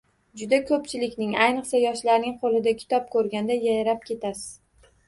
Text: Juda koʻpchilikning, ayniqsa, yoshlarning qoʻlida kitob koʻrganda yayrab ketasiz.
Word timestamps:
Juda 0.41 0.59
koʻpchilikning, 0.69 1.35
ayniqsa, 1.45 1.77
yoshlarning 1.83 2.35
qoʻlida 2.41 2.75
kitob 2.83 3.09
koʻrganda 3.19 3.63
yayrab 3.69 4.07
ketasiz. 4.11 4.53